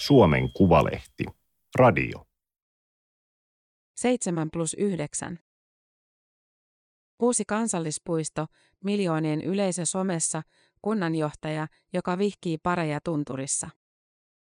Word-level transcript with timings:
Suomen 0.00 0.52
Kuvalehti. 0.52 1.24
Radio. 1.74 2.26
7 3.96 4.48
plus 4.52 4.74
9. 4.74 5.38
Uusi 7.22 7.44
kansallispuisto, 7.44 8.46
miljoonien 8.84 9.40
yleisö 9.40 9.86
somessa, 9.86 10.42
kunnanjohtaja, 10.82 11.66
joka 11.92 12.18
vihkii 12.18 12.58
pareja 12.58 13.00
tunturissa. 13.04 13.70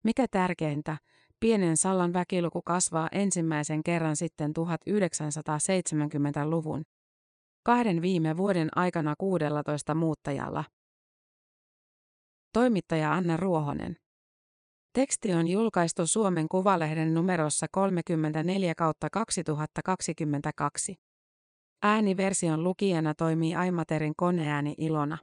Mikä 0.05 0.27
tärkeintä, 0.31 0.99
pienen 1.41 1.77
Sallan 1.77 2.13
väkiluku 2.13 2.63
kasvaa 2.63 3.09
ensimmäisen 3.13 3.83
kerran 3.83 4.17
sitten 4.17 4.53
1970-luvun. 4.59 6.83
Kahden 7.63 8.03
viime 8.03 8.37
vuoden 8.37 8.69
aikana 8.77 9.15
16 9.19 9.95
muuttajalla. 9.95 10.65
Toimittaja 12.53 13.13
Anna 13.13 13.37
Ruohonen. 13.37 14.06
Teksti 14.97 15.35
on 15.35 15.49
julkaistu 15.49 16.07
Suomen 16.07 16.49
Kuvalehden 16.49 17.15
numerossa 17.15 17.67
34 17.73 18.75
kautta 18.75 19.09
2022. 19.13 20.95
Ääniversion 21.83 22.65
lukijana 22.65 23.15
toimii 23.15 23.55
Aimaterin 23.55 24.13
koneääni 24.17 24.75
Ilona. 24.79 25.19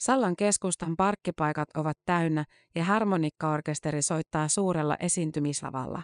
Sallan 0.00 0.36
keskustan 0.36 0.96
parkkipaikat 0.96 1.68
ovat 1.76 1.96
täynnä 2.04 2.44
ja 2.74 2.84
harmonikkaorkesteri 2.84 4.02
soittaa 4.02 4.48
suurella 4.48 4.96
esiintymislavalla. 5.00 6.02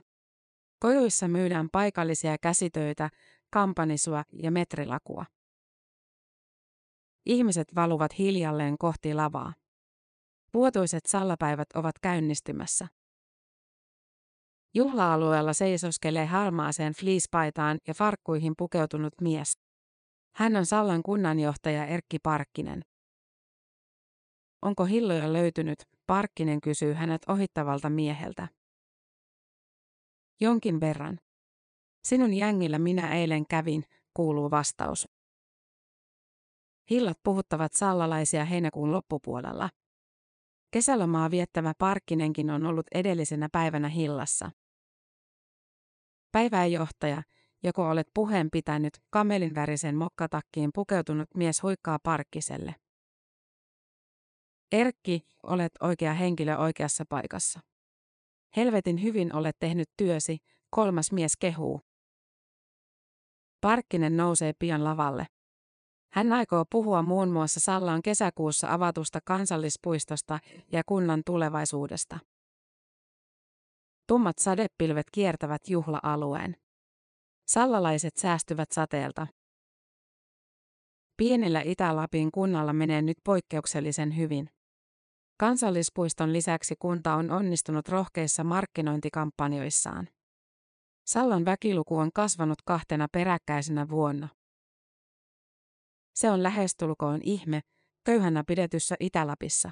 Kojuissa 0.79 1.29
myydään 1.29 1.69
paikallisia 1.73 2.37
käsitöitä, 2.43 3.11
kampanisua 3.51 4.25
ja 4.33 4.51
metrilakua. 4.51 5.25
Ihmiset 7.27 7.69
valuvat 7.75 8.19
hiljalleen 8.19 8.79
kohti 8.79 9.15
lavaa. 9.15 9.60
Vuotuiset 10.55 11.07
sallapäivät 11.07 11.69
ovat 11.75 11.99
käynnistymässä. 12.03 12.89
Juhla-alueella 14.75 15.53
seisoskelee 15.53 16.27
harmaaseen 16.27 16.93
fleece-paitaan 16.93 17.79
ja 17.87 17.95
farkkuihin 17.95 18.55
pukeutunut 18.59 19.13
mies. 19.21 19.59
Hän 20.35 20.57
on 20.57 20.67
Sallan 20.67 21.03
kunnanjohtaja 21.03 21.87
Erkki 21.87 22.19
Parkkinen. 22.23 22.83
Onko 24.63 24.85
hilloja 24.85 25.33
löytynyt, 25.33 25.79
Parkkinen 26.07 26.61
kysyy 26.61 26.93
hänet 26.93 27.23
ohittavalta 27.29 27.91
mieheltä. 27.91 28.49
Jonkin 30.41 30.81
verran. 30.81 31.19
Sinun 32.05 32.35
jängillä 32.35 32.79
minä 32.79 33.15
eilen 33.15 33.47
kävin, 33.47 33.85
kuuluu 34.15 34.51
vastaus. 34.51 35.09
Hillat 36.91 37.19
puhuttavat 37.25 37.73
sallalaisia 37.73 38.45
heinäkuun 38.45 38.93
loppupuolella. 38.93 39.71
Kesälomaa 40.71 41.31
viettävä 41.31 41.73
Parkkinenkin 41.79 42.51
on 42.51 42.67
ollut 42.67 42.87
edellisenä 42.95 43.49
päivänä 43.53 43.89
hillassa. 43.89 44.51
Päiväjohtaja, 46.33 47.23
joko 47.63 47.89
olet 47.89 48.09
puheen 48.15 48.49
pitänyt, 48.53 48.99
kamelinvärisen 49.11 49.97
mokkatakkiin 49.97 50.71
pukeutunut 50.75 51.29
mies 51.35 51.63
huikkaa 51.63 51.99
Parkkiselle. 52.03 52.75
Erkki, 54.73 55.21
olet 55.43 55.73
oikea 55.81 56.15
henkilö 56.15 56.57
oikeassa 56.57 57.05
paikassa. 57.09 57.61
Helvetin 58.57 59.03
hyvin 59.03 59.37
olet 59.37 59.57
tehnyt 59.59 59.89
työsi, 59.97 60.39
kolmas 60.71 61.13
mies 61.13 61.37
kehuu. 61.37 61.81
Parkkinen 63.61 64.17
nousee 64.17 64.53
pian 64.59 64.85
lavalle. 64.85 65.27
Hän 66.13 66.33
aikoo 66.33 66.65
puhua 66.71 67.03
muun 67.03 67.29
muassa 67.29 67.61
Sallaan 67.61 68.03
kesäkuussa 68.03 68.73
avatusta 68.73 69.19
kansallispuistosta 69.25 70.39
ja 70.73 70.83
kunnan 70.87 71.23
tulevaisuudesta. 71.27 72.19
Tummat 74.07 74.39
sadepilvet 74.39 75.07
kiertävät 75.13 75.69
juhla-alueen. 75.69 76.57
Sallalaiset 77.47 78.17
säästyvät 78.17 78.73
sateelta. 78.73 79.27
Pienellä 81.17 81.61
Itä-Lapin 81.61 82.31
kunnalla 82.33 82.73
menee 82.73 83.03
nyt 83.03 83.19
poikkeuksellisen 83.25 84.17
hyvin. 84.17 84.51
Kansallispuiston 85.41 86.33
lisäksi 86.33 86.75
kunta 86.79 87.15
on 87.15 87.31
onnistunut 87.31 87.89
rohkeissa 87.89 88.45
markkinointikampanjoissaan. 88.45 90.09
Sallan 91.07 91.45
väkiluku 91.45 91.97
on 91.97 92.13
kasvanut 92.15 92.59
kahtena 92.65 93.07
peräkkäisenä 93.13 93.89
vuonna. 93.89 94.29
Se 96.15 96.31
on 96.31 96.43
lähestulkoon 96.43 97.21
ihme, 97.23 97.61
köyhänä 98.05 98.45
pidetyssä 98.47 98.97
Itä-Lapissa. 99.01 99.71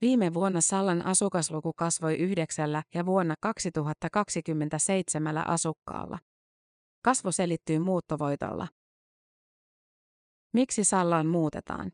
Viime 0.00 0.34
vuonna 0.34 0.60
Sallan 0.60 1.06
asukasluku 1.06 1.72
kasvoi 1.72 2.16
yhdeksällä 2.16 2.82
ja 2.94 3.06
vuonna 3.06 3.34
2027 3.40 5.48
asukkaalla. 5.48 6.18
Kasvu 7.04 7.32
selittyy 7.32 7.78
muuttovoitolla. 7.78 8.68
Miksi 10.52 10.84
Sallaan 10.84 11.26
muutetaan? 11.26 11.92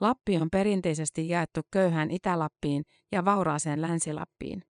Lappi 0.00 0.36
on 0.36 0.50
perinteisesti 0.50 1.28
jaettu 1.28 1.60
köyhään 1.70 2.10
Itä-Lappiin 2.10 2.84
ja 3.12 3.24
vauraaseen 3.24 3.82
Länsi-Lappiin. 3.82 4.67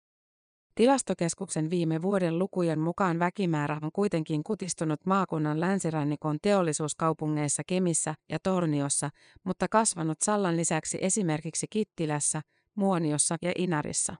Tilastokeskuksen 0.75 1.69
viime 1.69 2.01
vuoden 2.01 2.39
lukujen 2.39 2.79
mukaan 2.79 3.19
väkimäärä 3.19 3.79
on 3.81 3.89
kuitenkin 3.93 4.43
kutistunut 4.43 5.05
maakunnan 5.05 5.59
länsirannikon 5.59 6.37
teollisuuskaupungeissa 6.41 7.63
Kemissä 7.67 8.15
ja 8.29 8.39
Torniossa, 8.43 9.09
mutta 9.43 9.67
kasvanut 9.67 10.21
Sallan 10.21 10.57
lisäksi 10.57 10.97
esimerkiksi 11.01 11.67
Kittilässä, 11.69 12.41
Muoniossa 12.75 13.35
ja 13.41 13.51
Inarissa. 13.57 14.15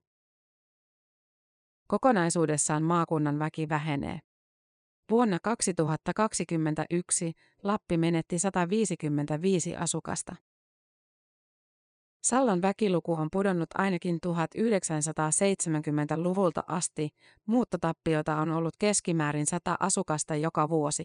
Kokonaisuudessaan 1.88 2.84
maakunnan 2.84 3.40
väki 3.40 3.70
vähenee. 3.70 4.20
Vuonna 5.12 5.38
2021 5.44 7.34
Lappi 7.64 7.98
menetti 7.98 8.40
155 8.40 9.76
asukasta. 9.76 10.36
Sallan 12.24 12.62
väkiluku 12.62 13.14
on 13.14 13.28
pudonnut 13.32 13.70
ainakin 13.76 14.20
1970-luvulta 14.28 16.64
asti, 16.68 17.10
muuttotappiota 17.46 18.36
on 18.36 18.52
ollut 18.52 18.74
keskimäärin 18.80 19.46
100 19.46 19.76
asukasta 19.80 20.36
joka 20.36 20.70
vuosi. 20.70 21.04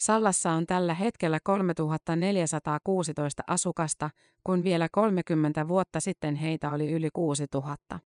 Sallassa 0.00 0.50
on 0.50 0.66
tällä 0.66 0.94
hetkellä 0.94 1.38
3416 1.44 3.42
asukasta, 3.46 4.10
kun 4.44 4.64
vielä 4.64 4.88
30 4.92 5.68
vuotta 5.68 6.00
sitten 6.00 6.34
heitä 6.34 6.70
oli 6.70 6.92
yli 6.92 7.08
6000. 7.12 8.00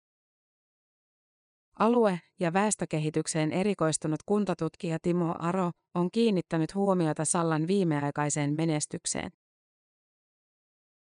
Alue- 1.80 2.20
ja 2.40 2.54
väestökehitykseen 2.54 3.52
erikoistunut 3.52 4.20
kuntatutkija 4.26 4.98
Timo 5.02 5.36
Aro 5.40 5.72
on 5.96 6.12
kiinnittänyt 6.12 6.76
huomiota 6.76 7.26
Sallan 7.26 7.68
viimeaikaiseen 7.68 8.54
menestykseen. 8.58 9.32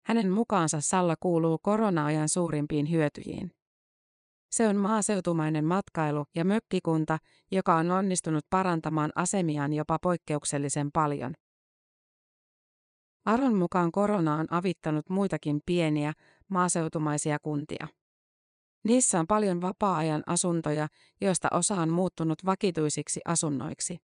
Hänen 0.09 0.31
mukaansa 0.31 0.81
Salla 0.81 1.15
kuuluu 1.21 1.59
korona-ajan 1.63 2.29
suurimpiin 2.29 2.91
hyötyjiin. 2.91 3.51
Se 4.51 4.69
on 4.69 4.77
maaseutumainen 4.77 5.65
matkailu- 5.65 6.25
ja 6.35 6.45
mökkikunta, 6.45 7.19
joka 7.51 7.77
on 7.77 7.91
onnistunut 7.91 8.45
parantamaan 8.51 9.13
asemiaan 9.15 9.73
jopa 9.73 9.99
poikkeuksellisen 10.03 10.91
paljon. 10.93 11.35
Aron 13.25 13.55
mukaan 13.55 13.93
korona 13.93 14.35
on 14.35 14.47
avittanut 14.51 15.11
muitakin 15.11 15.61
pieniä, 15.67 16.13
maaseutumaisia 16.49 17.39
kuntia. 17.43 17.89
Niissä 18.85 19.21
on 19.21 19.27
paljon 19.27 19.61
vapaa-ajan 19.61 20.23
asuntoja, 20.27 20.89
joista 21.21 21.49
osa 21.53 21.75
on 21.75 21.91
muuttunut 21.91 22.45
vakituisiksi 22.45 23.21
asunnoiksi. 23.25 23.99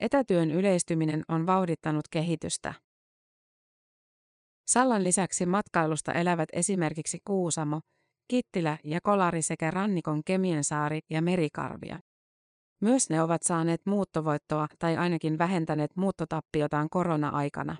Etätyön 0.00 0.50
yleistyminen 0.50 1.22
on 1.28 1.46
vauhdittanut 1.46 2.08
kehitystä. 2.10 2.85
Sallan 4.66 5.04
lisäksi 5.04 5.46
matkailusta 5.46 6.12
elävät 6.12 6.48
esimerkiksi 6.52 7.18
Kuusamo, 7.24 7.80
Kittilä 8.28 8.78
ja 8.84 9.00
Kolari 9.00 9.42
sekä 9.42 9.70
rannikon 9.70 10.24
Kemiensaari 10.24 11.00
ja 11.10 11.22
Merikarvia. 11.22 12.00
Myös 12.80 13.10
ne 13.10 13.22
ovat 13.22 13.42
saaneet 13.42 13.86
muuttovoittoa 13.86 14.66
tai 14.78 14.96
ainakin 14.96 15.38
vähentäneet 15.38 15.96
muuttotappiotaan 15.96 16.90
korona-aikana. 16.90 17.76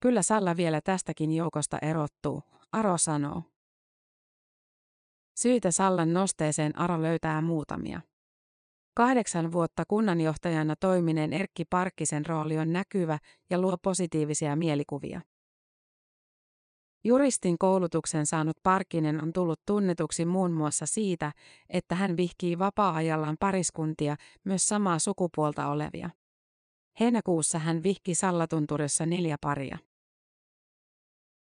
Kyllä 0.00 0.22
Salla 0.22 0.56
vielä 0.56 0.80
tästäkin 0.84 1.32
joukosta 1.32 1.78
erottuu, 1.82 2.42
Aro 2.72 2.98
sanoo. 2.98 3.42
Syitä 5.38 5.70
Sallan 5.70 6.12
nosteeseen 6.12 6.78
Aro 6.78 7.02
löytää 7.02 7.42
muutamia. 7.42 8.00
Kahdeksan 8.96 9.52
vuotta 9.52 9.84
kunnanjohtajana 9.88 10.76
toimineen 10.80 11.32
Erkki 11.32 11.64
Parkkisen 11.64 12.26
rooli 12.26 12.58
on 12.58 12.72
näkyvä 12.72 13.18
ja 13.50 13.60
luo 13.60 13.76
positiivisia 13.82 14.56
mielikuvia. 14.56 15.20
Juristin 17.04 17.58
koulutuksen 17.58 18.26
saanut 18.26 18.56
Parkkinen 18.62 19.22
on 19.22 19.32
tullut 19.32 19.60
tunnetuksi 19.66 20.24
muun 20.24 20.52
muassa 20.52 20.86
siitä, 20.86 21.32
että 21.68 21.94
hän 21.94 22.16
vihkii 22.16 22.58
vapaa-ajallaan 22.58 23.36
pariskuntia, 23.40 24.16
myös 24.44 24.66
samaa 24.66 24.98
sukupuolta 24.98 25.68
olevia. 25.68 26.10
Heinäkuussa 27.00 27.58
hän 27.58 27.82
vihki 27.82 28.14
Sallatunturissa 28.14 29.06
neljä 29.06 29.36
paria. 29.40 29.78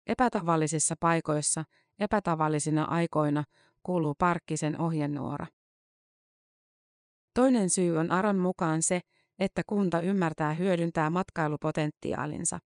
Epätavallisissa 0.06 0.94
paikoissa, 1.00 1.64
epätavallisina 1.98 2.84
aikoina, 2.84 3.44
kuuluu 3.82 4.14
Parkkisen 4.18 4.80
ohjenuora. 4.80 5.46
Toinen 7.38 7.70
syy 7.70 7.96
on 7.96 8.10
Aron 8.10 8.38
mukaan 8.38 8.82
se, 8.82 9.00
että 9.38 9.62
kunta 9.66 10.00
ymmärtää 10.00 10.54
hyödyntää 10.54 11.10
matkailupotentiaalinsa. 11.10 12.58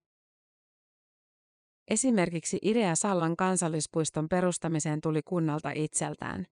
Esimerkiksi 1.89 2.59
idea 2.63 2.95
Sallan 2.97 3.37
kansallispuiston 3.37 4.29
perustamiseen 4.29 5.01
tuli 5.01 5.23
kunnalta 5.23 5.71
itseltään. 5.75 6.47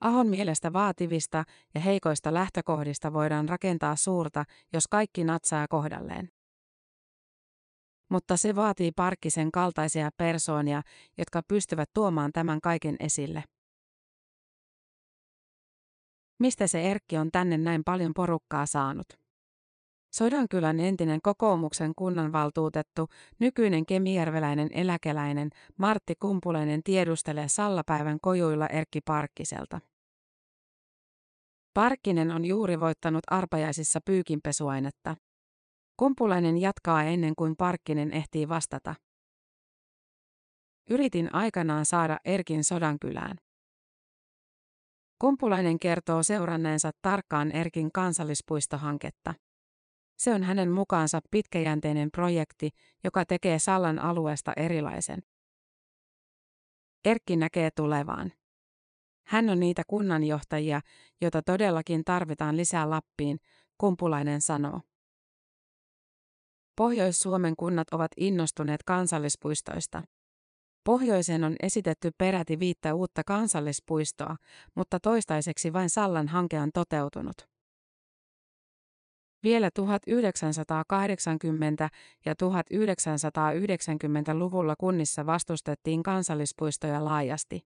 Ahon 0.00 0.26
mielestä 0.26 0.72
vaativista 0.72 1.44
ja 1.74 1.80
heikoista 1.80 2.34
lähtökohdista 2.34 3.12
voidaan 3.12 3.48
rakentaa 3.48 3.96
suurta, 3.96 4.44
jos 4.72 4.88
kaikki 4.88 5.24
natsaa 5.24 5.68
kohdalleen. 5.68 6.28
Mutta 8.10 8.36
se 8.36 8.56
vaatii 8.56 8.92
Parkkisen 8.96 9.52
kaltaisia 9.52 10.10
persoonia, 10.16 10.82
jotka 11.18 11.42
pystyvät 11.48 11.90
tuomaan 11.94 12.32
tämän 12.32 12.60
kaiken 12.60 12.96
esille. 13.00 13.44
Mistä 16.40 16.66
se 16.66 16.90
Erkki 16.90 17.16
on 17.16 17.30
tänne 17.32 17.58
näin 17.58 17.82
paljon 17.84 18.14
porukkaa 18.14 18.66
saanut? 18.66 19.06
Sodankylän 20.14 20.80
entinen 20.80 21.20
kokoomuksen 21.22 21.92
kunnanvaltuutettu, 21.96 23.08
nykyinen 23.38 23.86
kemijärveläinen 23.86 24.68
eläkeläinen 24.72 25.50
Martti 25.78 26.14
Kumpulainen 26.20 26.82
tiedustelee 26.82 27.48
Sallapäivän 27.48 28.18
kojuilla 28.22 28.66
Erkki 28.66 29.00
Parkkiselta. 29.00 29.80
Parkkinen 31.74 32.30
on 32.30 32.44
juuri 32.44 32.80
voittanut 32.80 33.24
arpajaisissa 33.30 34.00
pyykinpesuainetta. 34.04 35.16
Kumpulainen 35.96 36.58
jatkaa 36.58 37.02
ennen 37.02 37.34
kuin 37.36 37.56
Parkkinen 37.56 38.12
ehtii 38.12 38.48
vastata. 38.48 38.94
Yritin 40.90 41.34
aikanaan 41.34 41.86
saada 41.86 42.18
Erkin 42.24 42.64
Sodankylään. 42.64 43.36
Kumpulainen 45.20 45.78
kertoo 45.78 46.22
seuranneensa 46.22 46.90
tarkkaan 47.02 47.52
Erkin 47.52 47.92
kansallispuistohanketta. 47.92 49.34
Se 50.18 50.34
on 50.34 50.42
hänen 50.42 50.70
mukaansa 50.70 51.20
pitkäjänteinen 51.30 52.10
projekti, 52.10 52.70
joka 53.04 53.24
tekee 53.24 53.58
Sallan 53.58 53.98
alueesta 53.98 54.52
erilaisen. 54.56 55.22
Erkki 57.04 57.36
näkee 57.36 57.70
tulevaan. 57.76 58.32
Hän 59.26 59.50
on 59.50 59.60
niitä 59.60 59.82
kunnanjohtajia, 59.86 60.80
joita 61.20 61.42
todellakin 61.42 62.04
tarvitaan 62.04 62.56
lisää 62.56 62.90
Lappiin, 62.90 63.38
kumpulainen 63.78 64.40
sanoo. 64.40 64.80
Pohjois-Suomen 66.76 67.56
kunnat 67.56 67.88
ovat 67.92 68.10
innostuneet 68.16 68.82
kansallispuistoista. 68.82 70.02
Pohjoiseen 70.84 71.44
on 71.44 71.56
esitetty 71.62 72.10
peräti 72.18 72.58
viittä 72.58 72.94
uutta 72.94 73.22
kansallispuistoa, 73.26 74.36
mutta 74.74 75.00
toistaiseksi 75.00 75.72
vain 75.72 75.90
Sallan 75.90 76.28
hanke 76.28 76.60
on 76.60 76.70
toteutunut. 76.74 77.36
Vielä 79.42 79.68
1980- 79.68 79.72
ja 82.26 82.34
1990-luvulla 82.34 84.74
kunnissa 84.78 85.26
vastustettiin 85.26 86.02
kansallispuistoja 86.02 87.04
laajasti. 87.04 87.60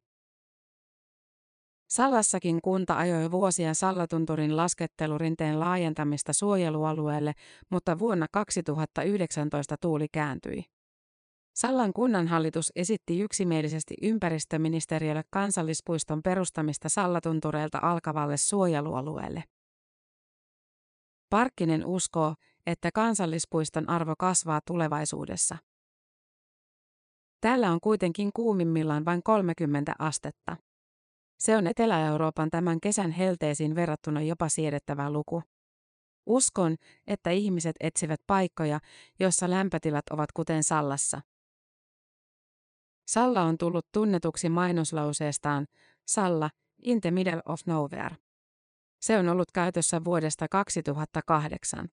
Sallassakin 1.90 2.62
kunta 2.62 2.96
ajoi 2.96 3.30
vuosia 3.30 3.74
Sallatunturin 3.74 4.56
laskettelurinteen 4.56 5.60
laajentamista 5.60 6.32
suojelualueelle, 6.32 7.32
mutta 7.70 7.98
vuonna 7.98 8.26
2019 8.32 9.76
tuuli 9.80 10.06
kääntyi. 10.12 10.64
Sallan 11.54 11.92
kunnanhallitus 11.92 12.72
esitti 12.76 13.20
yksimielisesti 13.20 13.94
ympäristöministeriölle 14.02 15.22
kansallispuiston 15.30 16.22
perustamista 16.22 16.88
Sallatuntureilta 16.88 17.78
alkavalle 17.82 18.36
suojelualueelle. 18.36 19.44
Parkkinen 21.30 21.86
uskoo, 21.86 22.34
että 22.66 22.90
kansallispuiston 22.94 23.88
arvo 23.88 24.14
kasvaa 24.18 24.60
tulevaisuudessa. 24.66 25.56
Täällä 27.40 27.72
on 27.72 27.80
kuitenkin 27.80 28.30
kuumimmillaan 28.36 29.04
vain 29.04 29.22
30 29.22 29.94
astetta. 29.98 30.56
Se 31.38 31.56
on 31.56 31.66
Etelä-Euroopan 31.66 32.50
tämän 32.50 32.80
kesän 32.80 33.10
helteisiin 33.10 33.74
verrattuna 33.74 34.22
jopa 34.22 34.48
siedettävä 34.48 35.10
luku. 35.10 35.42
Uskon, 36.26 36.76
että 37.06 37.30
ihmiset 37.30 37.76
etsivät 37.80 38.20
paikkoja, 38.26 38.80
joissa 39.20 39.50
lämpötilat 39.50 40.08
ovat 40.10 40.32
kuten 40.32 40.64
Sallassa. 40.64 41.20
Salla 43.06 43.42
on 43.42 43.58
tullut 43.58 43.86
tunnetuksi 43.92 44.48
mainoslauseestaan 44.48 45.66
Salla, 46.06 46.50
in 46.82 47.00
the 47.00 47.10
middle 47.10 47.42
of 47.46 47.60
nowhere. 47.66 48.16
Se 49.00 49.18
on 49.18 49.28
ollut 49.28 49.50
käytössä 49.52 50.04
vuodesta 50.04 50.48
2008. 50.48 51.88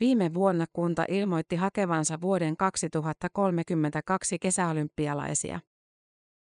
Viime 0.00 0.34
vuonna 0.34 0.64
kunta 0.72 1.04
ilmoitti 1.08 1.56
hakevansa 1.56 2.20
vuoden 2.20 2.56
2032 2.56 4.38
kesäolympialaisia. 4.38 5.60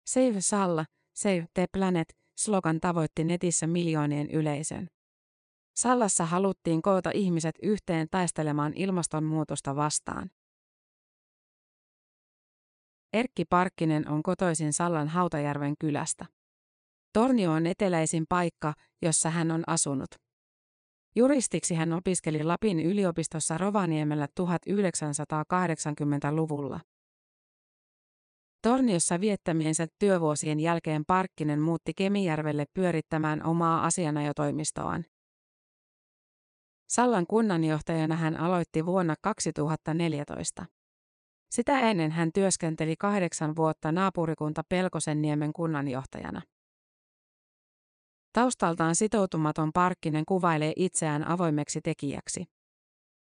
Save 0.06 0.40
Salla, 0.40 0.84
Save 1.14 1.46
the 1.54 1.66
Planet 1.72 2.16
slogan 2.38 2.80
tavoitti 2.80 3.24
netissä 3.24 3.66
miljoonien 3.66 4.30
yleisön. 4.30 4.88
Sallassa 5.76 6.24
haluttiin 6.26 6.82
koota 6.82 7.10
ihmiset 7.14 7.54
yhteen 7.62 8.08
taistelemaan 8.10 8.72
ilmastonmuutosta 8.76 9.76
vastaan. 9.76 10.30
Erkki 13.12 13.44
Parkkinen 13.44 14.08
on 14.08 14.22
kotoisin 14.22 14.72
Sallan 14.72 15.08
Hautajärven 15.08 15.74
kylästä. 15.80 16.26
Tornio 17.12 17.52
on 17.52 17.66
eteläisin 17.66 18.24
paikka, 18.28 18.74
jossa 19.02 19.30
hän 19.30 19.50
on 19.50 19.64
asunut. 19.66 20.08
Juristiksi 21.16 21.74
hän 21.74 21.92
opiskeli 21.92 22.44
Lapin 22.44 22.80
yliopistossa 22.80 23.58
Rovaniemellä 23.58 24.28
1980-luvulla. 24.40 26.80
Torniossa 28.62 29.20
viettämiensä 29.20 29.86
työvuosien 29.98 30.60
jälkeen 30.60 31.02
Parkkinen 31.06 31.60
muutti 31.60 31.92
Kemijärvelle 31.96 32.64
pyörittämään 32.74 33.46
omaa 33.46 33.86
asianajotoimistoaan. 33.86 35.04
Sallan 36.88 37.26
kunnanjohtajana 37.26 38.16
hän 38.16 38.36
aloitti 38.36 38.86
vuonna 38.86 39.14
2014. 39.22 40.66
Sitä 41.52 41.80
ennen 41.80 42.10
hän 42.10 42.32
työskenteli 42.32 42.96
kahdeksan 42.96 43.56
vuotta 43.56 43.92
naapurikunta 43.92 44.62
Pelkosenniemen 44.68 45.52
kunnanjohtajana. 45.52 46.42
Taustaltaan 48.32 48.94
sitoutumaton 48.94 49.72
Parkkinen 49.72 50.24
kuvailee 50.28 50.72
itseään 50.76 51.28
avoimeksi 51.28 51.80
tekijäksi. 51.80 52.44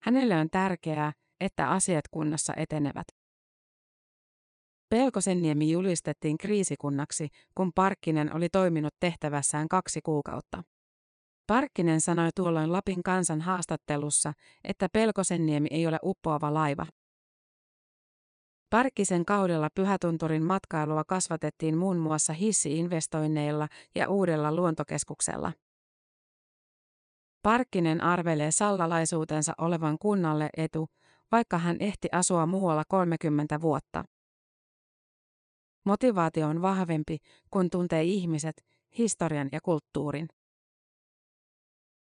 Hänelle 0.03 0.39
on 0.39 0.49
tärkeää, 0.49 1.13
että 1.39 1.69
asiat 1.69 2.07
kunnassa 2.11 2.53
etenevät. 2.57 3.07
Pelkosenniemi 4.89 5.71
julistettiin 5.71 6.37
kriisikunnaksi, 6.37 7.27
kun 7.55 7.71
Parkkinen 7.75 8.35
oli 8.35 8.49
toiminut 8.49 8.93
tehtävässään 8.99 9.67
kaksi 9.67 10.01
kuukautta. 10.01 10.63
Parkkinen 11.47 12.01
sanoi 12.01 12.29
tuolloin 12.35 12.71
Lapin 12.71 13.03
kansan 13.03 13.41
haastattelussa, 13.41 14.33
että 14.63 14.87
Pelkosenniemi 14.93 15.67
ei 15.71 15.87
ole 15.87 15.99
uppoava 16.03 16.53
laiva. 16.53 16.85
Parkkisen 18.71 19.25
kaudella 19.25 19.69
Pyhätunturin 19.75 20.43
matkailua 20.43 21.03
kasvatettiin 21.03 21.77
muun 21.77 21.97
muassa 21.97 22.33
hissiinvestoinneilla 22.33 23.67
ja 23.95 24.09
uudella 24.09 24.55
luontokeskuksella. 24.55 25.53
Parkkinen 27.41 28.03
arvelee 28.03 28.51
sallalaisuutensa 28.51 29.53
olevan 29.57 29.97
kunnalle 29.99 30.49
etu, 30.57 30.87
vaikka 31.31 31.57
hän 31.57 31.77
ehti 31.79 32.07
asua 32.11 32.45
muualla 32.45 32.83
30 32.87 33.61
vuotta. 33.61 34.03
Motivaatio 35.85 36.47
on 36.47 36.61
vahvempi, 36.61 37.17
kun 37.49 37.69
tuntee 37.69 38.03
ihmiset, 38.03 38.65
historian 38.97 39.49
ja 39.51 39.59
kulttuurin. 39.63 40.27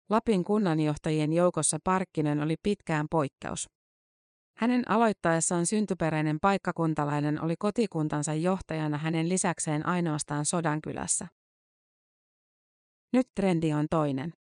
Lapin 0.10 0.44
kunnanjohtajien 0.44 1.34
joukossa 1.34 1.78
Parkkinen 1.84 2.40
oli 2.40 2.56
pitkään 2.64 3.08
poikkeus. 3.12 3.75
Hänen 4.58 4.92
aloittaessaan 4.92 5.66
syntyperäinen 5.66 6.40
paikkakuntalainen 6.42 7.42
oli 7.42 7.56
kotikuntansa 7.60 8.34
johtajana 8.34 8.98
hänen 8.98 9.30
lisäkseen 9.30 9.86
ainoastaan 9.86 10.46
Sodankylässä. 10.46 11.28
Nyt 13.14 13.28
trendi 13.36 13.74
on 13.74 13.86
toinen. 13.90 14.34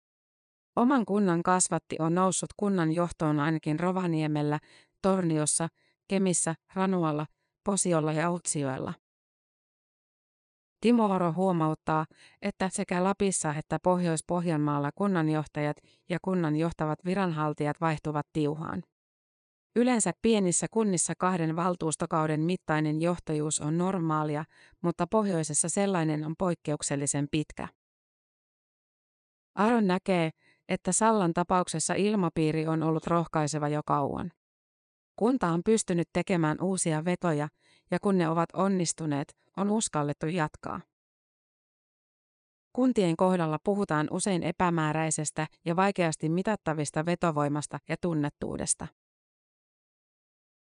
Oman 0.75 1.05
kunnan 1.05 1.43
kasvatti 1.43 1.95
on 1.99 2.15
noussut 2.15 2.49
kunnan 2.57 2.91
johtoon 2.91 3.39
ainakin 3.39 3.79
Rovaniemellä, 3.79 4.59
Torniossa, 5.01 5.67
Kemissä, 6.07 6.55
Ranualla, 6.73 7.25
Posiolla 7.63 8.13
ja 8.13 8.31
Utsjoella. 8.31 8.93
Timo 10.81 11.05
Oro 11.05 11.33
huomauttaa, 11.33 12.05
että 12.41 12.69
sekä 12.69 13.03
Lapissa 13.03 13.53
että 13.53 13.77
Pohjois-Pohjanmaalla 13.83 14.91
kunnanjohtajat 14.95 15.77
ja 16.09 16.17
kunnan 16.21 16.55
johtavat 16.55 17.05
viranhaltijat 17.05 17.81
vaihtuvat 17.81 18.25
tiuhaan. 18.33 18.83
Yleensä 19.75 20.11
pienissä 20.21 20.67
kunnissa 20.71 21.13
kahden 21.17 21.55
valtuustokauden 21.55 22.39
mittainen 22.39 23.01
johtajuus 23.01 23.59
on 23.59 23.77
normaalia, 23.77 24.45
mutta 24.81 25.07
pohjoisessa 25.07 25.69
sellainen 25.69 26.25
on 26.25 26.35
poikkeuksellisen 26.37 27.27
pitkä. 27.31 27.67
Aron 29.55 29.87
näkee, 29.87 30.29
että 30.69 30.91
Sallan 30.91 31.33
tapauksessa 31.33 31.93
ilmapiiri 31.93 32.67
on 32.67 32.83
ollut 32.83 33.07
rohkaiseva 33.07 33.69
jo 33.69 33.81
kauan. 33.85 34.31
Kunta 35.15 35.47
on 35.47 35.61
pystynyt 35.65 36.09
tekemään 36.13 36.57
uusia 36.61 37.05
vetoja, 37.05 37.47
ja 37.91 37.99
kun 37.99 38.17
ne 38.17 38.29
ovat 38.29 38.49
onnistuneet, 38.53 39.37
on 39.57 39.71
uskallettu 39.71 40.25
jatkaa. 40.25 40.81
Kuntien 42.73 43.15
kohdalla 43.17 43.57
puhutaan 43.63 44.07
usein 44.11 44.43
epämääräisestä 44.43 45.47
ja 45.65 45.75
vaikeasti 45.75 46.29
mitattavista 46.29 47.05
vetovoimasta 47.05 47.79
ja 47.89 47.95
tunnettuudesta. 48.01 48.87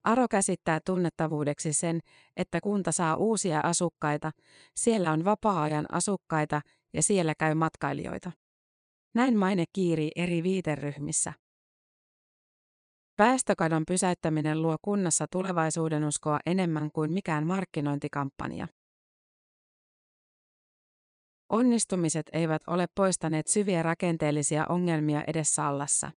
Aro 0.06 0.28
käsittää 0.28 0.80
tunnettavuudeksi 0.86 1.74
sen, 1.74 2.00
että 2.38 2.62
kunta 2.62 2.92
saa 2.92 3.16
uusia 3.16 3.60
asukkaita, 3.64 4.32
siellä 4.76 5.12
on 5.12 5.26
vapaa-ajan 5.26 5.86
asukkaita 5.92 6.62
ja 6.94 7.04
siellä 7.04 7.34
käy 7.36 7.54
matkailijoita. 7.54 8.32
Näin 9.16 9.38
maine 9.38 9.66
kiirii 9.74 10.12
eri 10.16 10.44
viiteryhmissä. 10.44 11.34
Väestökadon 13.18 13.84
pysäyttäminen 13.88 14.62
luo 14.62 14.78
kunnassa 14.82 15.26
tulevaisuudenuskoa 15.32 16.40
enemmän 16.46 16.92
kuin 16.92 17.14
mikään 17.14 17.48
markkinointikampanja. 17.48 18.68
Onnistumiset 21.50 22.26
eivät 22.34 22.62
ole 22.68 22.88
poistaneet 22.96 23.48
syviä 23.48 23.84
rakenteellisia 23.84 24.66
ongelmia 24.70 25.24
edes 25.28 25.56
Sallassa. 25.56 26.12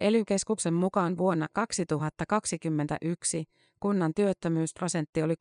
Elykeskuksen 0.00 0.74
mukaan 0.74 1.18
vuonna 1.18 1.46
2021 1.52 3.44
kunnan 3.80 4.12
työttömyysprosentti 4.14 5.22
oli 5.22 5.34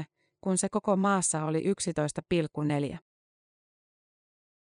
16,3, 0.00 0.04
kun 0.40 0.58
se 0.58 0.68
koko 0.68 0.96
maassa 0.96 1.44
oli 1.44 1.62
11,4. 2.92 2.98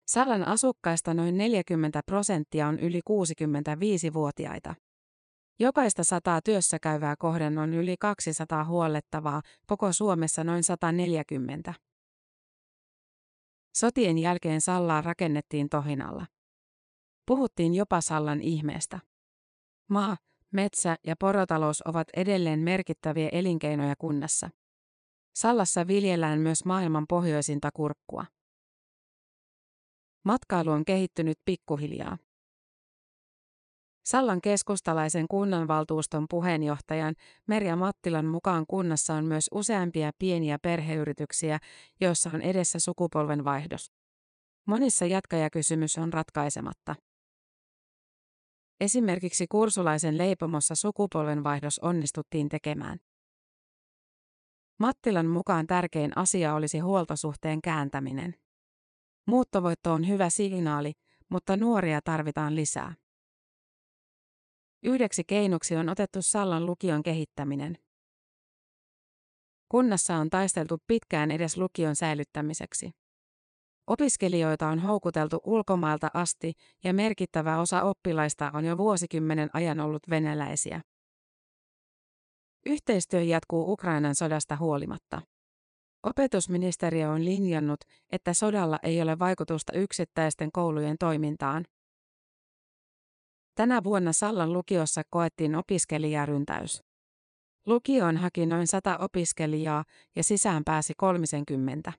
Sallan 0.08 0.48
asukkaista 0.48 1.14
noin 1.14 1.38
40 1.38 2.02
prosenttia 2.06 2.68
on 2.68 2.80
yli 2.80 3.02
65-vuotiaita. 3.10 4.76
Jokaista 5.60 6.04
sataa 6.04 6.42
työssä 6.42 6.78
käyvää 6.80 7.16
kohden 7.16 7.58
on 7.58 7.74
yli 7.74 7.96
200 8.00 8.66
huollettavaa, 8.66 9.42
koko 9.68 9.94
Suomessa 9.94 10.44
noin 10.44 10.64
140. 10.64 11.74
Sotien 13.76 14.18
jälkeen 14.18 14.62
Sallaa 14.62 15.02
rakennettiin 15.02 15.70
tohinalla. 15.70 16.26
Puhuttiin 17.26 17.74
jopa 17.74 18.02
Sallan 18.02 18.42
ihmeestä. 18.42 19.00
Maa, 19.90 20.18
metsä 20.52 20.96
ja 21.04 21.16
porotalous 21.20 21.82
ovat 21.86 22.08
edelleen 22.16 22.60
merkittäviä 22.60 23.30
elinkeinoja 23.32 23.96
kunnassa. 23.98 24.50
Sallassa 25.36 25.88
viljellään 25.88 26.40
myös 26.40 26.66
maailman 26.66 27.06
pohjoisinta 27.10 27.70
kurkkua. 27.74 28.26
Matkailu 30.26 30.72
on 30.72 30.86
kehittynyt 30.86 31.38
pikkuhiljaa. 31.46 32.18
Sallan 34.06 34.42
keskustalaisen 34.42 35.28
kunnanvaltuuston 35.28 36.26
puheenjohtajan 36.30 37.16
Merja 37.48 37.76
Mattilan 37.76 38.26
mukaan 38.26 38.66
kunnassa 38.68 39.14
on 39.14 39.26
myös 39.26 39.50
useampia 39.54 40.12
pieniä 40.20 40.60
perheyrityksiä, 40.60 41.60
joissa 42.02 42.30
on 42.34 42.42
edessä 42.42 42.80
sukupolvenvaihdos. 42.80 43.92
Monissa 44.66 45.06
jatkajakysymys 45.06 45.98
on 45.98 46.14
ratkaisematta. 46.14 46.96
Esimerkiksi 48.82 49.48
kursulaisen 49.48 50.18
leipomossa 50.18 50.76
sukupolvenvaihdos 50.76 51.80
onnistuttiin 51.80 52.50
tekemään. 52.50 53.00
Mattilan 54.80 55.26
mukaan 55.28 55.68
tärkein 55.68 56.18
asia 56.18 56.56
olisi 56.56 56.80
huoltosuhteen 56.80 57.62
kääntäminen. 57.62 58.36
Muuttovoitto 59.28 59.94
on 59.94 60.08
hyvä 60.08 60.30
signaali, 60.30 60.94
mutta 61.30 61.58
nuoria 61.58 62.02
tarvitaan 62.04 62.56
lisää. 62.56 62.96
Yhdeksi 64.84 65.24
keinoksi 65.24 65.76
on 65.76 65.90
otettu 65.90 66.22
Sallan 66.22 66.66
lukion 66.66 67.04
kehittäminen. 67.04 67.78
Kunnassa 69.70 70.16
on 70.16 70.30
taisteltu 70.30 70.78
pitkään 70.88 71.32
edes 71.32 71.58
lukion 71.58 71.96
säilyttämiseksi. 71.96 72.92
Opiskelijoita 73.88 74.68
on 74.68 74.80
houkuteltu 74.80 75.42
ulkomailta 75.44 76.12
asti 76.14 76.54
ja 76.84 76.94
merkittävä 76.94 77.60
osa 77.60 77.82
oppilaista 77.82 78.52
on 78.54 78.66
jo 78.66 78.78
vuosikymmenen 78.78 79.50
ajan 79.54 79.80
ollut 79.80 80.10
venäläisiä. 80.10 80.82
Yhteistyö 82.66 83.22
jatkuu 83.22 83.72
Ukrainan 83.72 84.16
sodasta 84.16 84.56
huolimatta. 84.56 85.22
Opetusministeriö 86.04 87.10
on 87.10 87.26
linjannut, 87.26 87.80
että 88.12 88.34
sodalla 88.34 88.80
ei 88.84 89.02
ole 89.02 89.20
vaikutusta 89.20 89.74
yksittäisten 89.74 90.52
koulujen 90.52 90.98
toimintaan. 91.00 91.66
Tänä 93.56 93.84
vuonna 93.84 94.14
Sallan 94.14 94.54
lukiossa 94.54 95.02
koettiin 95.10 95.56
opiskelijaryntäys. 95.56 96.84
Lukioon 97.66 98.18
haki 98.18 98.46
noin 98.46 98.68
100 98.68 98.98
opiskelijaa 98.98 99.84
ja 100.16 100.24
sisään 100.24 100.64
pääsi 100.64 100.94
30. 100.98 101.94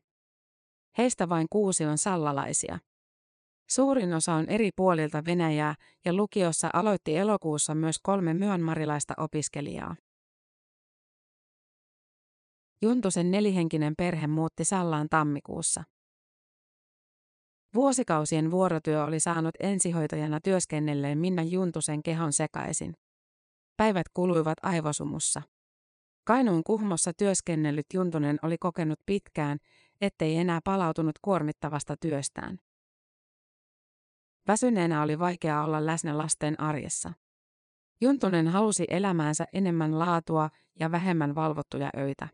Heistä 0.99 1.29
vain 1.29 1.47
kuusi 1.51 1.85
on 1.85 1.99
sallalaisia. 1.99 2.79
Suurin 3.71 4.15
osa 4.15 4.35
on 4.35 4.49
eri 4.49 4.71
puolilta 4.77 5.25
Venäjää 5.25 5.75
ja 6.05 6.13
lukiossa 6.13 6.71
aloitti 6.73 7.17
elokuussa 7.17 7.75
myös 7.75 7.97
kolme 8.03 8.35
myönmarilaista 8.35 9.15
opiskelijaa. 9.17 9.97
Juntusen 12.83 13.31
nelihenkinen 13.31 13.95
perhe 13.99 14.27
muutti 14.27 14.65
Sallaan 14.65 15.07
tammikuussa. 15.11 15.85
Vuosikausien 17.75 18.51
vuorotyö 18.51 19.05
oli 19.05 19.21
saanut 19.21 19.55
ensihoitajana 19.61 20.41
työskennelleen 20.41 21.19
Minna 21.19 21.43
Juntusen 21.43 22.03
kehon 22.03 22.33
sekaisin. 22.33 22.95
Päivät 23.77 24.07
kuluivat 24.15 24.59
aivosumussa. 24.63 25.43
Kainuun 26.25 26.65
kuhmossa 26.65 27.13
työskennellyt 27.19 27.87
Juntunen 27.95 28.39
oli 28.43 28.59
kokenut 28.59 28.99
pitkään, 29.07 29.59
ettei 30.01 30.37
enää 30.37 30.61
palautunut 30.65 31.19
kuormittavasta 31.23 31.97
työstään. 31.97 32.59
Väsyneenä 34.49 35.03
oli 35.03 35.19
vaikea 35.19 35.63
olla 35.63 35.87
läsnä 35.87 36.19
lasten 36.19 36.61
arjessa. 36.61 37.13
Juntunen 38.01 38.49
halusi 38.49 38.85
elämäänsä 38.89 39.45
enemmän 39.53 39.99
laatua 39.99 40.51
ja 40.81 40.91
vähemmän 40.91 41.35
valvottuja 41.35 41.91
öitä. 41.97 42.29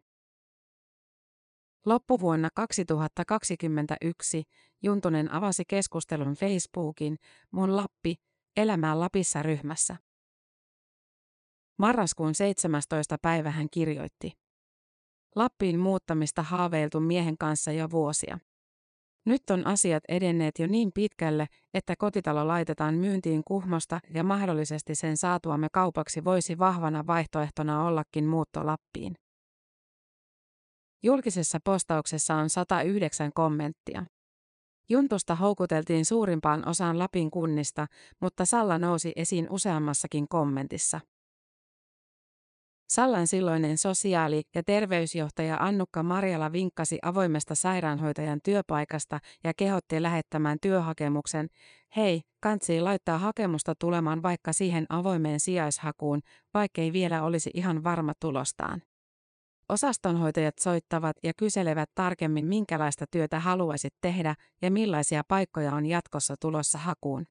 Loppuvuonna 1.87 2.49
2021 2.55 4.43
Juntunen 4.83 5.33
avasi 5.33 5.65
keskustelun 5.69 6.35
Facebookin 6.35 7.17
Mun 7.51 7.77
Lappi, 7.77 8.15
elämää 8.57 9.01
Lapissa 9.01 9.43
ryhmässä. 9.43 9.97
Marraskuun 11.79 12.35
17. 12.35 13.17
päivä 13.23 13.51
hän 13.51 13.67
kirjoitti. 13.71 14.33
Lappiin 15.37 15.79
muuttamista 15.79 16.43
haaveiltu 16.43 17.01
miehen 17.01 17.39
kanssa 17.39 17.73
jo 17.73 17.91
vuosia. 17.91 18.39
Nyt 19.27 19.43
on 19.51 19.67
asiat 19.67 20.03
edenneet 20.09 20.59
jo 20.59 20.67
niin 20.67 20.91
pitkälle, 20.95 21.47
että 21.75 21.95
kotitalo 21.99 22.49
laitetaan 22.49 22.95
myyntiin 22.95 23.43
kuhmosta 23.47 24.01
ja 24.15 24.25
mahdollisesti 24.25 24.95
sen 24.95 25.17
saatuamme 25.17 25.69
kaupaksi 25.73 26.25
voisi 26.25 26.59
vahvana 26.59 27.07
vaihtoehtona 27.07 27.85
ollakin 27.85 28.25
muutto 28.25 28.67
Lappiin. 28.67 29.15
Julkisessa 31.03 31.59
postauksessa 31.65 32.35
on 32.35 32.51
109 32.51 33.31
kommenttia. 33.35 34.07
Juntusta 34.89 35.35
houkuteltiin 35.35 36.05
suurimpaan 36.05 36.69
osaan 36.69 36.99
Lapin 36.99 37.31
kunnista, 37.31 37.87
mutta 38.21 38.45
Salla 38.45 38.79
nousi 38.79 39.13
esiin 39.17 39.47
useammassakin 39.51 40.29
kommentissa. 40.29 41.01
Sallan 42.91 43.27
silloinen 43.27 43.79
sosiaali- 43.79 44.43
ja 44.55 44.63
terveysjohtaja 44.63 45.57
Annukka 45.61 46.03
Marjala 46.03 46.53
vinkkasi 46.53 46.99
avoimesta 47.03 47.55
sairaanhoitajan 47.55 48.41
työpaikasta 48.45 49.19
ja 49.45 49.53
kehotti 49.57 50.03
lähettämään 50.03 50.59
työhakemuksen. 50.63 51.49
Hei, 51.97 52.23
kantsii 52.41 52.81
laittaa 52.81 53.19
hakemusta 53.19 53.75
tulemaan 53.75 54.23
vaikka 54.23 54.53
siihen 54.53 54.87
avoimeen 54.89 55.41
sijaishakuun, 55.41 56.21
vaikkei 56.55 56.93
vielä 56.93 57.23
olisi 57.23 57.51
ihan 57.55 57.85
varma 57.85 58.13
tulostaan. 58.21 58.83
Osastonhoitajat 59.69 60.59
soittavat 60.61 61.17
ja 61.23 61.33
kyselevät 61.37 61.91
tarkemmin, 61.95 62.47
minkälaista 62.47 63.05
työtä 63.11 63.41
haluaisit 63.41 63.95
tehdä 64.01 64.35
ja 64.63 64.71
millaisia 64.71 65.23
paikkoja 65.29 65.75
on 65.75 65.87
jatkossa 65.87 66.35
tulossa 66.41 66.79
hakuun. 66.79 67.27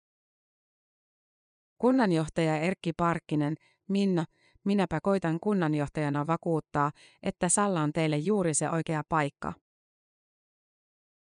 Kunnanjohtaja 1.77 2.57
Erkki 2.57 2.93
Parkkinen, 2.93 3.55
Minna, 3.89 4.25
minäpä 4.69 4.99
koitan 5.01 5.39
kunnanjohtajana 5.39 6.27
vakuuttaa, 6.27 6.91
että 7.23 7.49
Salla 7.49 7.81
on 7.81 7.93
teille 7.93 8.17
juuri 8.17 8.53
se 8.53 8.69
oikea 8.69 9.03
paikka. 9.09 9.53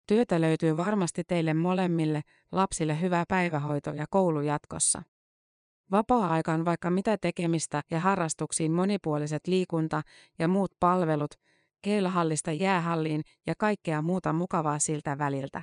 Työtä 0.06 0.40
löytyy 0.40 0.76
varmasti 0.76 1.24
teille 1.24 1.54
molemmille, 1.54 2.22
lapsille 2.52 3.00
hyvä 3.00 3.24
päivähoito 3.28 3.90
ja 3.90 4.06
koulu 4.10 4.40
jatkossa. 4.40 5.02
Vapaa-aika 5.90 6.52
on 6.52 6.64
vaikka 6.64 6.90
mitä 6.90 7.18
tekemistä 7.18 7.82
ja 7.90 8.00
harrastuksiin 8.00 8.72
monipuoliset 8.72 9.46
liikunta 9.46 10.02
ja 10.38 10.48
muut 10.48 10.72
palvelut, 10.80 11.34
keilahallista 11.82 12.52
jäähalliin 12.52 13.22
ja 13.46 13.54
kaikkea 13.58 14.02
muuta 14.02 14.32
mukavaa 14.32 14.78
siltä 14.78 15.18
väliltä. 15.18 15.62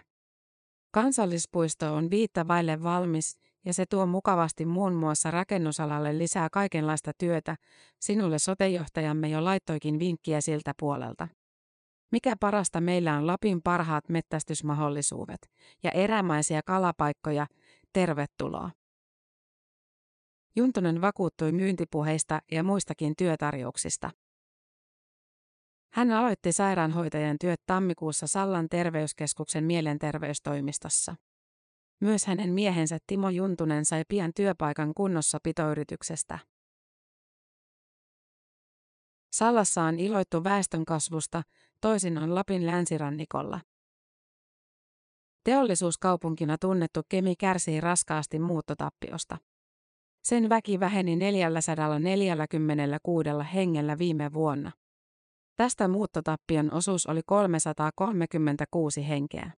Kansallispuisto 0.91 1.95
on 1.95 2.09
viittä 2.09 2.47
vaille 2.47 2.83
valmis 2.83 3.37
ja 3.65 3.73
se 3.73 3.85
tuo 3.85 4.05
mukavasti 4.05 4.65
muun 4.65 4.93
muassa 4.93 5.31
rakennusalalle 5.31 6.17
lisää 6.17 6.47
kaikenlaista 6.51 7.11
työtä. 7.17 7.55
Sinulle 7.99 8.39
sotejohtajamme 8.39 9.29
jo 9.29 9.45
laittoikin 9.45 9.99
vinkkiä 9.99 10.41
siltä 10.41 10.73
puolelta. 10.79 11.27
Mikä 12.11 12.35
parasta 12.39 12.81
meillä 12.81 13.17
on 13.17 13.27
Lapin 13.27 13.61
parhaat 13.63 14.09
mettästysmahdollisuudet 14.09 15.49
ja 15.83 15.91
erämaisia 15.91 16.61
kalapaikkoja. 16.65 17.47
Tervetuloa. 17.93 18.71
Juntonen 20.55 21.01
vakuuttui 21.01 21.51
myyntipuheista 21.51 22.41
ja 22.51 22.63
muistakin 22.63 23.13
työtarjouksista. 23.17 24.11
Hän 25.93 26.11
aloitti 26.11 26.51
sairaanhoitajan 26.51 27.37
työt 27.41 27.61
tammikuussa 27.65 28.27
Sallan 28.27 28.67
terveyskeskuksen 28.69 29.63
mielenterveystoimistossa. 29.63 31.15
Myös 32.01 32.25
hänen 32.25 32.53
miehensä 32.53 32.97
Timo 33.07 33.29
Juntunen 33.29 33.85
sai 33.85 34.03
pian 34.07 34.31
työpaikan 34.35 34.93
kunnossapitoyrityksestä. 34.93 36.39
Sallassa 39.33 39.83
on 39.83 39.99
iloittu 39.99 40.43
väestönkasvusta, 40.43 41.43
toisin 41.81 42.17
on 42.17 42.35
Lapin 42.35 42.65
länsirannikolla. 42.65 43.61
Teollisuuskaupunkina 45.43 46.57
tunnettu 46.57 47.01
Kemi 47.09 47.35
kärsii 47.35 47.81
raskaasti 47.81 48.39
muuttotappiosta. 48.39 49.37
Sen 50.23 50.49
väki 50.49 50.79
väheni 50.79 51.15
446 51.15 53.29
hengellä 53.53 53.97
viime 53.97 54.33
vuonna. 54.33 54.71
Tästä 55.55 55.87
muuttotappion 55.87 56.73
osuus 56.73 57.07
oli 57.07 57.21
336 57.25 59.07
henkeä. 59.07 59.51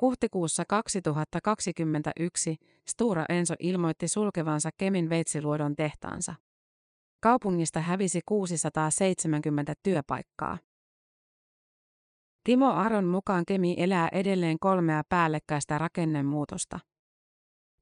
Huhtikuussa 0.00 0.64
2021 0.68 2.56
Stura 2.88 3.24
Enso 3.28 3.54
ilmoitti 3.58 4.08
sulkevansa 4.08 4.70
Kemin 4.78 5.10
Veitsiluodon 5.10 5.76
tehtaansa. 5.76 6.34
Kaupungista 7.20 7.80
hävisi 7.80 8.20
670 8.26 9.74
työpaikkaa. 9.82 10.58
Timo 12.44 12.72
Aron 12.72 13.04
mukaan 13.04 13.44
Kemi 13.46 13.74
elää 13.78 14.08
edelleen 14.12 14.58
kolmea 14.60 15.02
päällekkäistä 15.08 15.78
rakennemuutosta. 15.78 16.80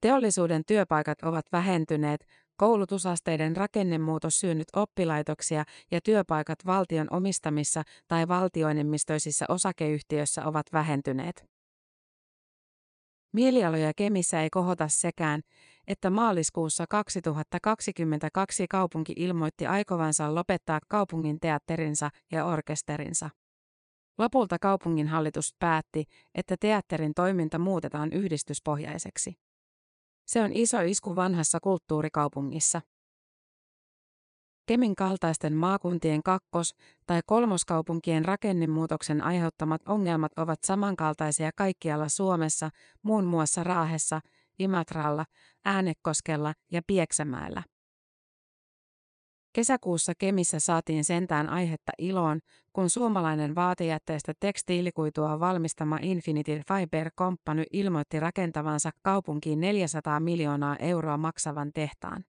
Teollisuuden 0.00 0.62
työpaikat 0.66 1.22
ovat 1.22 1.46
vähentyneet, 1.52 2.26
koulutusasteiden 2.56 3.56
rakennemuutos 3.56 4.40
syönyt 4.40 4.68
oppilaitoksia 4.76 5.64
ja 5.90 6.00
työpaikat 6.00 6.58
valtion 6.66 7.06
omistamissa 7.10 7.82
tai 8.08 8.28
valtioenemmistöisissä 8.28 9.44
osakeyhtiöissä 9.48 10.44
ovat 10.46 10.66
vähentyneet. 10.72 11.51
Mielialoja 13.32 13.92
Kemissä 13.96 14.42
ei 14.42 14.50
kohota 14.50 14.88
sekään, 14.88 15.42
että 15.86 16.10
maaliskuussa 16.10 16.84
2022 16.88 18.66
kaupunki 18.68 19.12
ilmoitti 19.16 19.66
aikovansa 19.66 20.34
lopettaa 20.34 20.80
kaupungin 20.88 21.40
teatterinsa 21.40 22.10
ja 22.32 22.44
orkesterinsa. 22.44 23.30
Lopulta 24.18 24.58
kaupungin 24.58 25.08
hallitus 25.08 25.54
päätti, 25.58 26.04
että 26.34 26.56
teatterin 26.60 27.14
toiminta 27.14 27.58
muutetaan 27.58 28.12
yhdistyspohjaiseksi. 28.12 29.34
Se 30.26 30.42
on 30.42 30.52
iso 30.52 30.80
isku 30.80 31.16
vanhassa 31.16 31.60
kulttuurikaupungissa. 31.60 32.80
Kemin 34.72 34.96
kaltaisten 34.96 35.56
maakuntien 35.56 36.22
kakkos- 36.22 36.74
tai 37.06 37.20
kolmoskaupunkien 37.26 38.24
rakennemuutoksen 38.24 39.24
aiheuttamat 39.24 39.88
ongelmat 39.88 40.32
ovat 40.36 40.58
samankaltaisia 40.64 41.50
kaikkialla 41.56 42.08
Suomessa, 42.08 42.70
muun 43.02 43.24
muassa 43.24 43.64
Raahessa, 43.64 44.20
Imatralla, 44.58 45.24
Äänekoskella 45.64 46.54
ja 46.70 46.82
Pieksämäellä. 46.86 47.62
Kesäkuussa 49.52 50.12
Kemissä 50.18 50.60
saatiin 50.60 51.04
sentään 51.04 51.48
aihetta 51.48 51.92
iloon, 51.98 52.40
kun 52.72 52.90
suomalainen 52.90 53.54
vaatejätteestä 53.54 54.32
tekstiilikuitua 54.40 55.40
valmistama 55.40 55.98
Infinity 56.02 56.60
Fiber 56.68 57.10
Company 57.18 57.64
ilmoitti 57.72 58.20
rakentavansa 58.20 58.90
kaupunkiin 59.02 59.60
400 59.60 60.20
miljoonaa 60.20 60.76
euroa 60.76 61.16
maksavan 61.16 61.70
tehtaan. 61.72 62.24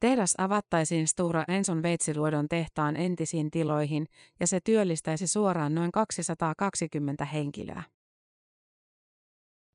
Tehdas 0.00 0.34
avattaisiin 0.38 1.08
Stura 1.08 1.44
Enson 1.48 1.82
Veitsiluodon 1.82 2.48
tehtaan 2.48 2.96
entisiin 2.96 3.50
tiloihin 3.50 4.06
ja 4.40 4.46
se 4.46 4.60
työllistäisi 4.64 5.26
suoraan 5.26 5.74
noin 5.74 5.92
220 5.92 7.24
henkilöä. 7.24 7.82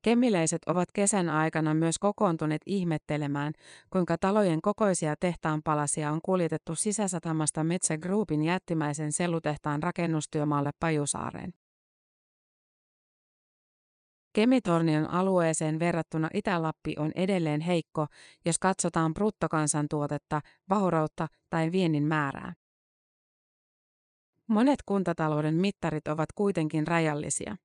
Kemiläiset 0.03 0.61
ovat 0.67 0.91
kesän 0.93 1.29
aikana 1.29 1.73
myös 1.73 1.99
kokoontuneet 1.99 2.61
ihmettelemään, 2.65 3.53
kuinka 3.89 4.17
talojen 4.17 4.61
kokoisia 4.61 5.15
tehtaanpalasia 5.19 6.11
on 6.11 6.19
kuljetettu 6.21 6.75
sisäsatamasta 6.75 7.63
Metsä 7.63 7.97
Groupin 7.97 8.43
jättimäisen 8.43 9.11
sellutehtaan 9.11 9.83
rakennustyömaalle 9.83 10.71
Pajusaareen. 10.79 11.53
Kemitornion 14.33 15.09
alueeseen 15.09 15.79
verrattuna 15.79 16.29
Itä-Lappi 16.33 16.95
on 16.97 17.11
edelleen 17.15 17.61
heikko, 17.61 18.07
jos 18.45 18.59
katsotaan 18.59 19.13
bruttokansantuotetta, 19.13 20.41
vaurautta 20.69 21.27
tai 21.49 21.71
viennin 21.71 22.03
määrää. 22.03 22.53
Monet 24.47 24.79
kuntatalouden 24.85 25.55
mittarit 25.55 26.07
ovat 26.07 26.29
kuitenkin 26.35 26.87
rajallisia. 26.87 27.55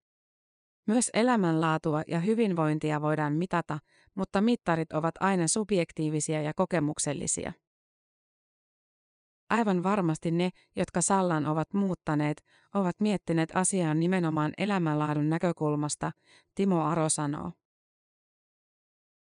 Myös 0.87 1.11
elämänlaatua 1.14 2.02
ja 2.07 2.20
hyvinvointia 2.20 3.00
voidaan 3.00 3.33
mitata, 3.33 3.78
mutta 4.14 4.40
mittarit 4.40 4.92
ovat 4.92 5.14
aina 5.20 5.48
subjektiivisia 5.48 6.42
ja 6.42 6.52
kokemuksellisia. 6.57 7.52
Aivan 9.50 9.82
varmasti 9.82 10.30
ne, 10.30 10.50
jotka 10.76 11.02
Sallan 11.02 11.46
ovat 11.46 11.74
muuttaneet, 11.74 12.44
ovat 12.74 13.00
miettineet 13.00 13.50
asiaa 13.54 13.94
nimenomaan 13.94 14.52
elämänlaadun 14.58 15.30
näkökulmasta, 15.30 16.12
Timo 16.54 16.84
Aro 16.84 17.08
sanoo. 17.08 17.52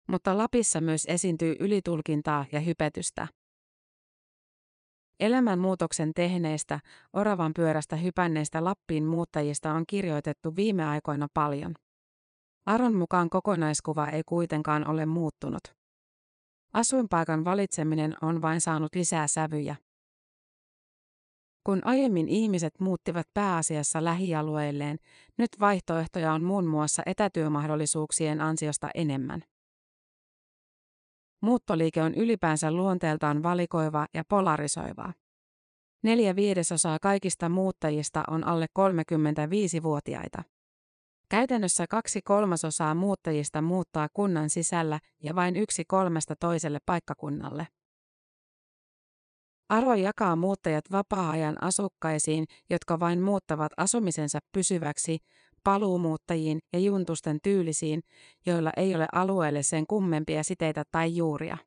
Mutta 0.09 0.39
Lapissa 0.39 0.81
myös 0.81 1.05
esiintyy 1.09 1.57
ylitulkintaa 1.61 2.45
ja 2.53 2.61
hypetystä. 2.61 3.29
Elämänmuutoksen 5.21 6.15
tehneistä, 6.15 6.81
oravan 7.13 7.53
pyörästä 7.55 7.97
hypänneistä 7.97 8.65
Lappiin 8.65 9.05
muuttajista 9.05 9.73
on 9.73 9.85
kirjoitettu 9.87 10.57
viime 10.57 10.85
aikoina 10.85 11.29
paljon. 11.35 11.75
Aron 12.67 12.95
mukaan 12.95 13.31
kokonaiskuva 13.31 14.07
ei 14.07 14.23
kuitenkaan 14.27 14.89
ole 14.89 15.07
muuttunut. 15.07 15.61
Asuinpaikan 16.73 17.45
valitseminen 17.45 18.15
on 18.23 18.43
vain 18.43 18.61
saanut 18.61 18.95
lisää 18.95 19.27
sävyjä. 19.27 19.77
Kun 21.69 21.81
aiemmin 21.85 22.29
ihmiset 22.29 22.81
muuttivat 22.81 23.27
pääasiassa 23.35 24.05
lähialueilleen, 24.05 24.99
nyt 25.37 25.51
vaihtoehtoja 25.61 26.33
on 26.33 26.45
muun 26.45 26.67
muassa 26.67 27.03
etätyömahdollisuuksien 27.07 28.41
ansiosta 28.41 28.89
enemmän. 28.95 29.45
Muuttoliike 31.43 32.03
on 32.03 32.15
ylipäänsä 32.15 32.73
luonteeltaan 32.73 33.43
valikoiva 33.43 34.07
ja 34.15 34.23
polarisoiva. 34.29 35.13
Neljä 36.03 36.37
viidesosaa 36.37 36.99
kaikista 37.03 37.49
muuttajista 37.49 38.25
on 38.29 38.45
alle 38.45 38.67
35-vuotiaita. 38.79 40.43
Käytännössä 41.29 41.87
kaksi 41.91 42.23
kolmasosaa 42.23 42.95
muuttajista 42.95 43.63
muuttaa 43.63 44.09
kunnan 44.13 44.51
sisällä 44.51 45.01
ja 45.23 45.35
vain 45.35 45.57
yksi 45.57 45.85
kolmesta 45.85 46.37
toiselle 46.37 46.79
paikkakunnalle. 46.87 47.67
Aro 49.69 49.95
jakaa 49.95 50.37
muuttajat 50.37 50.85
vapaa-ajan 50.93 51.63
asukkaisiin, 51.63 52.45
jotka 52.71 53.01
vain 53.01 53.23
muuttavat 53.23 53.73
asumisensa 53.77 54.39
pysyväksi, 54.53 55.19
paluumuuttajiin 55.65 56.59
ja 56.73 56.79
juntusten 56.79 57.39
tyylisiin, 57.43 58.03
joilla 58.47 58.71
ei 58.77 58.95
ole 58.95 59.07
alueelle 59.13 59.63
sen 59.63 59.87
kummempia 59.87 60.45
siteitä 60.45 60.85
tai 60.91 61.17
juuria. 61.17 61.59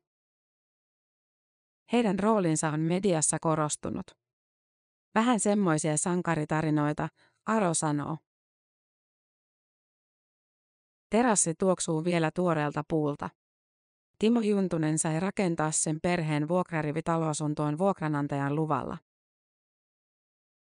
Heidän 1.92 2.18
roolinsa 2.18 2.68
on 2.68 2.80
mediassa 2.80 3.36
korostunut. 3.40 4.06
Vähän 5.14 5.40
semmoisia 5.40 5.96
sankaritarinoita, 5.96 7.08
Aro 7.46 7.74
sanoo. 7.74 8.16
Terassi 11.10 11.54
tuoksuu 11.54 12.04
vielä 12.04 12.30
tuoreelta 12.34 12.84
puulta. 12.88 13.30
Timo 14.22 14.40
Juntunen 14.40 14.98
sai 14.98 15.20
rakentaa 15.20 15.70
sen 15.70 16.00
perheen 16.00 16.48
vuokrarivitaloasuntoon 16.48 17.78
vuokranantajan 17.78 18.54
luvalla. 18.54 18.98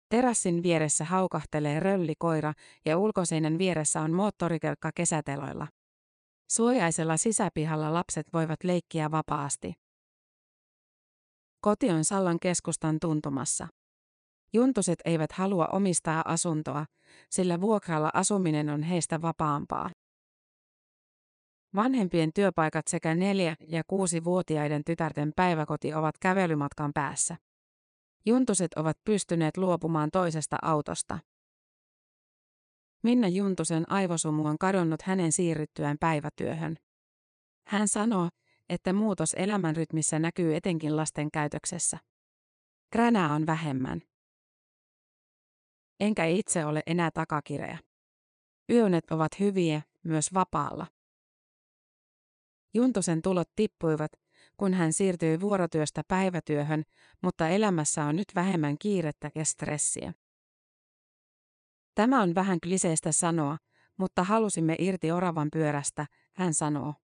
Terassin 0.09 0.63
vieressä 0.63 1.05
haukahtelee 1.05 1.81
röllikoira 1.81 2.53
ja 2.85 2.99
ulkoseinän 2.99 3.59
vieressä 3.59 4.01
on 4.01 4.13
moottorikelkka 4.13 4.91
kesäteloilla. 4.95 5.67
Suojaisella 6.51 7.17
sisäpihalla 7.17 7.95
lapset 7.95 8.27
voivat 8.33 8.65
leikkiä 8.65 9.11
vapaasti. 9.11 9.73
Koti 11.61 11.91
on 11.91 12.05
Sallan 12.05 12.41
keskustan 12.41 12.97
tuntumassa. 13.01 13.69
Juntuset 14.53 14.99
eivät 15.05 15.33
halua 15.33 15.67
omistaa 15.67 16.23
asuntoa, 16.27 16.87
sillä 17.31 17.61
vuokralla 17.61 18.11
asuminen 18.15 18.71
on 18.71 18.83
heistä 18.83 19.23
vapaampaa. 19.23 19.91
Vanhempien 21.75 22.33
työpaikat 22.33 22.89
sekä 22.89 23.15
neljä- 23.15 23.57
ja 23.69 23.83
kuusi-vuotiaiden 23.87 24.85
tytärten 24.85 25.33
päiväkoti 25.37 25.95
ovat 25.95 26.19
kävelymatkan 26.19 26.93
päässä. 26.93 27.37
Juntuset 28.27 28.75
ovat 28.75 28.99
pystyneet 29.05 29.57
luopumaan 29.57 30.11
toisesta 30.11 30.57
autosta. 30.63 31.19
Minna 33.03 33.29
Juntusen 33.29 33.93
aivosumu 33.93 34.47
on 34.47 34.59
kadonnut 34.59 35.03
hänen 35.03 35.33
siirryttyään 35.33 35.97
päivätyöhön. 36.01 36.77
Hän 37.67 37.89
sanoo, 37.89 38.29
että 38.69 38.93
muutos 38.93 39.35
elämänrytmissä 39.35 40.19
näkyy 40.19 40.57
etenkin 40.57 40.97
lasten 40.97 41.31
käytöksessä. 41.31 41.99
Kränää 42.91 43.33
on 43.33 43.47
vähemmän. 43.47 44.03
Enkä 46.01 46.25
itse 46.25 46.65
ole 46.65 46.83
enää 46.87 47.11
takakireä. 47.11 47.79
Yönet 48.71 49.11
ovat 49.11 49.41
hyviä, 49.41 49.83
myös 50.03 50.35
vapaalla. 50.35 50.87
Juntusen 52.75 53.23
tulot 53.23 53.49
tippuivat, 53.57 54.13
kun 54.57 54.75
hän 54.75 54.93
siirtyi 54.93 55.41
vuorotyöstä 55.41 56.03
päivätyöhön, 56.09 56.83
mutta 57.23 57.49
elämässä 57.49 58.05
on 58.05 58.17
nyt 58.17 58.29
vähemmän 58.35 58.79
kiirettä 58.79 59.31
ja 59.35 59.45
stressiä. 59.45 60.13
Tämä 61.95 62.23
on 62.23 62.35
vähän 62.35 62.59
kliseistä 62.61 63.13
sanoa, 63.13 63.59
mutta 63.97 64.25
halusimme 64.25 64.77
irti 64.79 65.13
oravan 65.13 65.49
pyörästä, 65.53 66.07
hän 66.37 66.55
sanoo. 66.55 66.95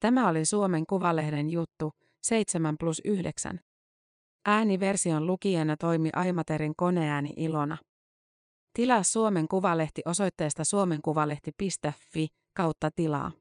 Tämä 0.00 0.28
oli 0.28 0.44
Suomen 0.44 0.86
Kuvalehden 0.86 1.50
juttu, 1.50 1.92
7 2.22 2.76
plus 2.78 3.02
9. 3.04 3.60
Ääniversion 4.44 5.26
lukijana 5.26 5.76
toimi 5.76 6.10
Aimaterin 6.12 6.72
koneääni 6.76 7.32
Ilona. 7.36 7.78
Tilaa 8.74 9.02
Suomen 9.02 9.48
Kuvalehti 9.48 10.02
osoitteesta 10.04 10.64
suomenkuvalehti.fi 10.64 12.28
kautta 12.54 12.90
tilaa. 12.90 13.32